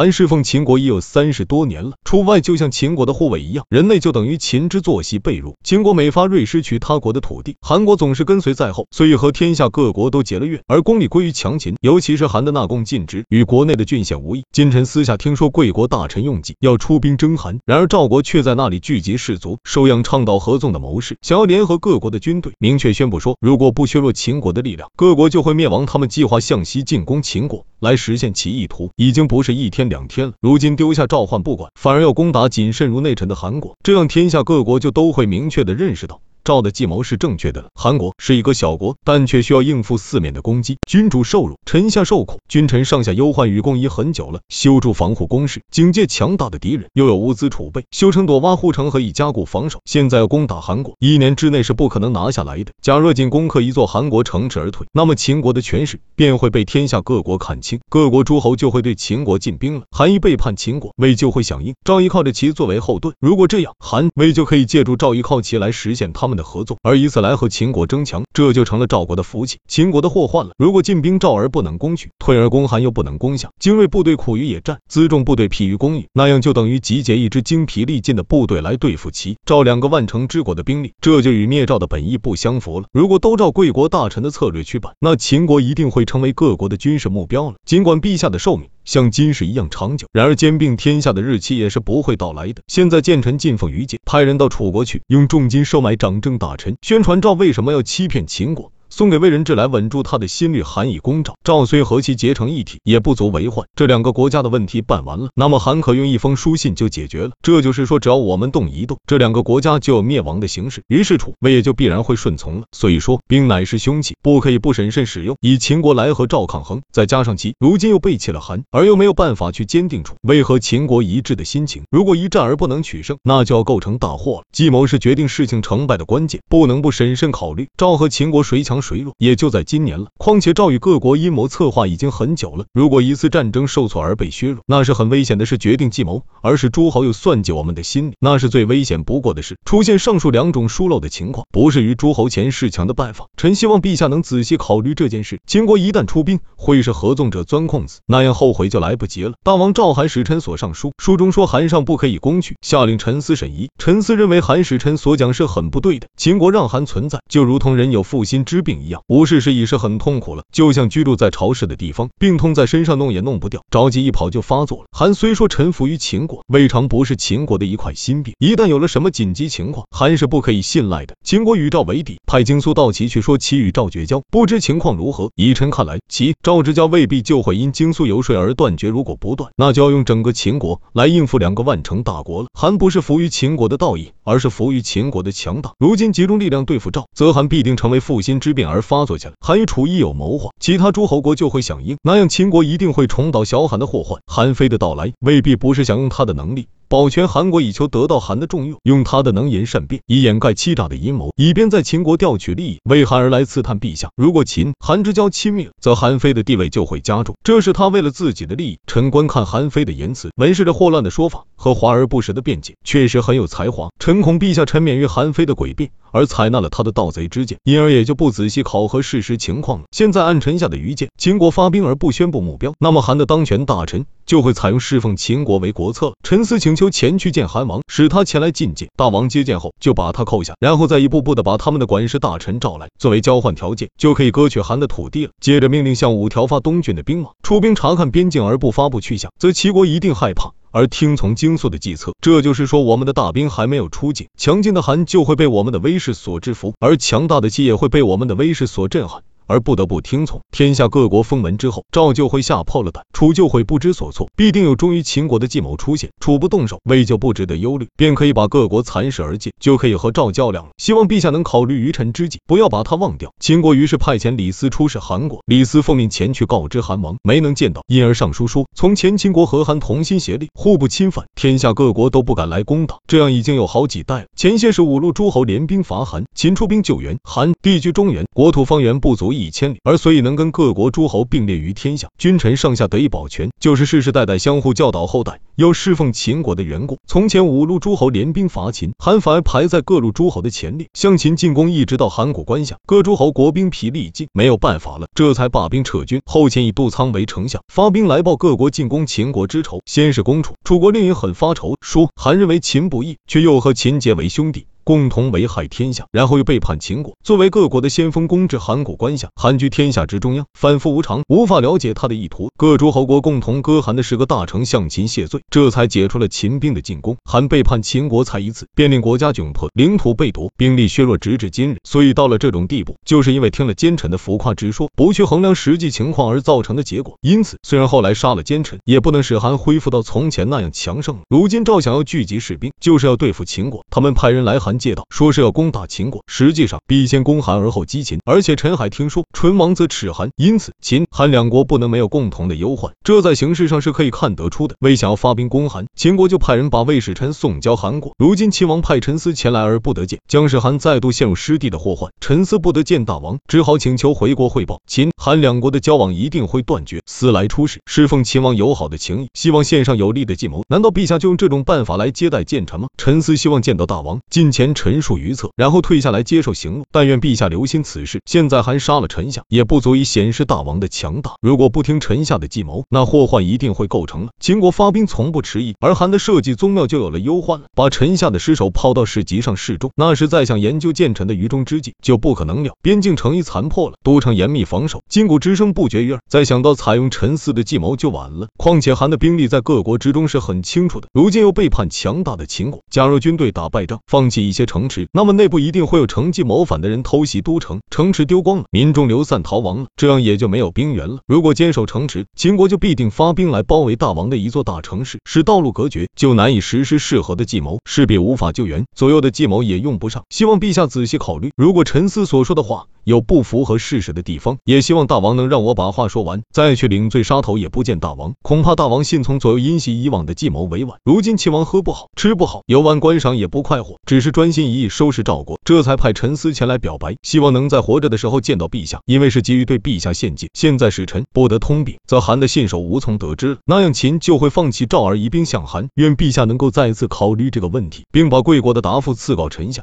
[0.00, 5.56] 韩侍奉秦国已有三十多年了，出外就像秦国的护卫一样，人类就等于秦之坐席被褥。
[5.62, 11.74] 秦国每发瑞师取他国的土地，韩国总是跟随在后，所以和天下各国都结了怨，而公理归于强秦。
[11.82, 14.42] 尤其是韩的纳贡尽职，与国内的郡县无异。
[14.50, 25.84] 金臣私下听说贵国大臣用计要出兵征韩，然而赵国却在那里聚集士卒，收养倡导合纵的谋士，想要联合各国的军队，明确宣布说，如果不削弱秦国的力量，各国就会灭亡。
[25.84, 27.66] 他们计划向西进攻秦国。
[27.80, 30.34] 来实现其意图，已经不是一天两天了。
[30.40, 36.20] 如今丢下召唤不管，反而要攻打谨慎如内臣的韩国，这样天下各国就都会明确的认识到。
[36.50, 37.66] 赵的计谋是正确的。
[37.76, 40.78] 韩国是一个小国，但却需要应付四面的攻击。
[40.84, 44.40] 君主受辱，臣下受苦，君臣上下忧患与共已很久了。
[44.48, 49.78] 修筑防护工事，警戒强大的敌人，又有物资储备，修成躲挖护城河以加固防守。
[49.84, 52.72] 现在要攻打韩国，一年之内是不可能拿下来的。
[52.82, 59.84] 假若仅攻克一座韩国城池而退，那么秦国的权势便会被天下各国看清，各国诸侯就会对秦国进兵了。
[59.92, 63.14] 韩一背叛秦国，魏就会响应，赵一靠着其作为后盾。
[63.20, 66.39] 如果这样，韩魏就可以借助赵一靠齐来实现他们。
[66.39, 70.52] 的合作，而以此来和秦国争强，这就成了赵国的福气，秦国的祸患了。
[70.56, 82.86] 如果进兵赵而不能攻取，退而攻韩又不能攻下，精锐部队苦于野战，辎重部队疲于攻御，那样就等于集结一支精疲力尽的部队来对付齐赵两个万城之国的兵力，这就与灭赵的本意不相符了。
[82.94, 87.56] 如果都照贵国大臣的策略去办，那秦国一定会成为各国的军事目标了。
[87.66, 88.70] 尽管陛下的寿命。
[88.82, 92.62] 像金世一样长久，然而兼并天下的日期也是不会到来的。
[92.66, 98.70] 现在见臣进奉于戒，派人到楚国去，用重金收买掌政大臣，宣传赵为什么要欺骗秦国。
[98.90, 101.34] 送给魏人质来稳住他的心率，韩以攻赵。
[101.44, 103.64] 赵虽和其结成一体，也不足为患。
[103.76, 107.30] 这两个国家的问题办完了，那么韩可用一封书信就解决了。
[107.40, 110.82] 这就是说，只要我们动一动，这两个国家就有灭亡的形势。
[110.88, 112.64] 于是楚魏也就必然会顺从了。
[112.72, 115.36] 所以说，兵乃是凶器，不可以不审慎使用。
[115.40, 121.84] 以秦国来和赵抗衡，再加上其如今又背弃了韩，而又没有办法去坚定楚魏和秦国一致的心情。
[121.92, 124.42] 如果一战而不能取胜，那就要构成大祸了。
[124.52, 127.68] 计谋是决定事情成败的关键，不能不审慎考虑。
[127.76, 128.79] 赵和秦国谁强？
[128.80, 130.06] 谁弱，也就在今年了。
[130.16, 135.50] 况且赵与各国阴谋策划已经很久了，如果一次战争受挫而被削弱，那是很危险的。
[135.50, 139.58] 事决定计谋，而是诸侯又算计我们的心理，那是最危险不过的事。
[139.64, 143.26] 出现上述两种疏漏的情况，不是与诸侯前示强的办法。
[143.36, 145.40] 臣希望陛下能仔细考虑这件事。
[145.44, 149.32] 秦国一旦出兵，会是合纵者钻空子，那样后悔就来不及了。
[149.42, 153.70] 大王赵韩使臣所上书，书中说韩上不可以攻取，下令陈思审疑。
[153.76, 156.06] 陈思认为韩使臣所讲是很不对的。
[156.16, 158.69] 秦国让韩存在，就如同人有负心之病。
[158.70, 164.84] 病一样，无事时已是很痛苦了，就像居住在潮湿的地方，病痛在身上弄也弄不掉，着急一跑就发作了。
[164.92, 168.34] 韩虽说臣服于秦国，未尝不是秦国的一块心病。
[168.38, 171.16] 一旦有了什么紧急情况，韩是不可以信赖的。
[171.24, 175.30] 秦国与赵为敌，派京苏到齐去说齐与赵绝交，不知情况如何。
[175.34, 182.48] 以臣看来，齐赵之交未必就会因京苏游说而断绝，如果不断，那就要用整个秦国来应付两个万城大国了。
[182.54, 185.72] 韩不是服于秦国的道义，而是服于秦国的强大。
[185.80, 188.68] 如今集中力量对付赵，则韩必定成为负心之病。
[188.68, 194.20] 而发作起来，韩与楚一有谋划，其他诸侯国就会响应，那样秦国一定会重蹈小韩的祸患。
[194.26, 196.68] 韩非的到来，未必不是想用他的能力。
[196.90, 202.80] 保全韩国以求得到韩的重用，用他的能言善辩以掩盖欺诈的阴谋，以便在秦国调取利益。
[202.82, 207.36] 为韩而来刺探陛下，如果秦韩之交亲密，则韩非的地位就会加重。
[207.44, 208.80] 这是他为了自己的利益。
[208.88, 213.88] 臣观看韩非的言辞，文饰着霍乱的说法和华而不实的辩解，确实很有才华。
[214.00, 219.84] 臣恐陛下沉湎于韩非的诡辩，而采纳了他的盗贼之见，因而也就不仔细考核事实情况了。
[219.90, 224.06] 现在按臣下的愚见，秦国发兵而不宣布目标，那么韩的当权大臣。
[224.26, 226.12] 就会采用侍奉秦国为国策。
[226.22, 228.88] 陈思请求前去见韩王，使他前来觐见。
[228.96, 235.32] 大王接见后，就把他扣下，然后再一步步的把他们的管事大臣召来，作为交换条件，就可以割取韩的土地了。
[235.40, 242.12] 接着命令向五条发东郡的兵马出兵查看边境，而不发布去向，则齐国一定害怕而听从精速的计策。
[242.20, 249.22] 这就是说，我们的大兵还没有出境，强劲的寒就会被我们的威势所制服，而强大的齐也会被我们的威势所震撼。
[249.50, 250.40] 而不得不听从。
[250.52, 256.10] 天下各国封门之后，赵就会吓破了胆，楚就会不知所措，必定有忠于秦国的计谋出现。
[256.20, 260.70] 楚不动手，魏就不值得忧虑，便可以把各国蚕食而尽，就可以和赵较量了。
[260.78, 263.32] 希望陛下能考虑于臣之计，不要把他忘掉。
[263.40, 272.98] 秦国于是派遣李斯出使韩国，李斯奉命前去告知韩王，没能见到，因而上书说，从前秦国和韩同心协力，互不侵犯，天下各国都不敢来攻打。
[273.08, 274.26] 这样已经有好几代了。
[274.36, 279.39] 前些时五路诸侯联兵伐韩，秦出兵救援，韩地居中原，国土方圆不足一。
[279.40, 286.98] 一千里，而所以能跟各国诸侯并列于天下，君臣上下得以保全，就是世世代代相互教导后代要侍奉秦国的缘故。
[287.06, 296.20] 从前五路诸侯联兵伐秦，韩反而排在各路诸侯的前列，向秦进攻，一直到函谷关下，各诸侯国兵疲力尽，没有办法了，这才罢兵撤军。
[296.26, 299.80] 后秦以杜仓为丞相，发兵来报各国进攻秦国之仇。
[299.86, 304.66] 先是公楚，楚国令也很发愁，说韩认为秦不义，却又和秦结为兄弟。
[304.84, 309.28] 共同危害天下，然后又背叛秦国，作为各国的先锋，攻至函谷关下。
[309.36, 312.50] 韩居天下之中央，反复无常，无法了解他的意图。
[312.56, 317.16] 各诸侯国共同割韩的十个大臣向秦谢罪，这才解除了秦兵的进攻。
[317.24, 321.76] 韩背叛秦国才一次，便令国家窘迫，领土被夺，兵力削弱，直至今日。
[321.84, 327.16] 所以到了这种地步，就是因为听了奸臣的浮夸之说，不去衡量实际情况而造成的结果。
[327.20, 331.22] 因此，虽然后来杀了奸臣，也不能使韩恢复到从前那样强盛了。
[331.28, 334.69] 如今赵想要聚集士兵，就是要对付秦国，他们派人来韩。
[334.78, 338.18] 借道说是要攻打秦国，实际上必先攻韩而后击秦。
[338.24, 344.76] 而且陈海听说唇亡则齿寒，因此秦韩两国不能没有共同的忧患，这在形势上是可以看得出的。
[344.80, 348.12] 为想要发兵攻韩，秦国就派人把魏使臣送交韩国。
[348.16, 352.12] 如今秦王派陈思前来而不得见，将使韩再度陷入失地的祸患。
[352.20, 354.80] 陈思不得见大王，只好请求回国汇报。
[354.86, 357.00] 秦韩两国的交往一定会断绝。
[357.06, 360.62] 思来出使，侍奉秦王友好的情谊，希望献上有力的计谋。
[360.68, 362.86] 难道陛下就用这种办法来接待谏臣吗？
[362.96, 364.59] 陈思希望见到大王，近前。
[364.60, 366.84] 前陈述于策，然后退下来接受刑戮。
[366.92, 368.20] 但愿陛下留心此事。
[368.26, 371.32] 现在还杀了臣下，也不足以显示大王的强大。
[371.40, 374.32] 如果不听臣下的计谋，那祸患一定会构成了。
[374.38, 377.68] 秦国发兵从不迟疑，而韩的设计宗庙就有了忧患了。
[377.74, 382.74] 把臣下的尸首抛到市集上示众，那是再想研究谏臣的愚忠之计就不可能了。
[382.82, 386.20] 边境城邑残破了，都城严密防守，金鼓之声不绝于耳。
[386.28, 388.48] 再想到采用陈四的计谋就晚了。
[388.58, 394.66] 况且韩的兵力在各国之中是很清楚的，如今又背叛强大的秦国，假如军队打败仗，放弃一些。
[394.70, 401.18] 城池，那么内部一定会有乘机谋反的人偷袭都城，城池丢光了，民众流散逃亡了，这样也就没有兵源了。
[401.26, 408.84] 如果坚守城池，秦国就必定发兵来包围大王的一座大城市，使道路隔绝，就难以实施适合的计谋，势必无法救援。
[408.94, 410.22] 左右的计谋也用不上。
[410.30, 412.86] 希望陛下仔细考虑，如果陈思所说的话。
[413.10, 418.34] 有不符合事实的地方，也希望大王能让我把话说完，再去领罪杀头也不见大王。
[418.40, 420.96] 恐怕大王信从左右，因袭以往的计谋委婉。
[421.04, 430.48] 如今秦王喝不好，吃不好，游玩观赏也不快活，只是专心一意收拾赵国，这才派陈思前来表白，希望能在活着的时候见到陛下，因为是急于对陛下献计。
[430.54, 435.88] 现在使臣不得通禀，则韩的信手无从得知，那样秦就会放弃赵而移兵向韩。
[435.96, 439.82] 愿陛下能够再次考虑这个问题，并把贵国的答复赐告臣下。